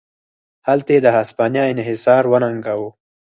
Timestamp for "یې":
0.95-0.99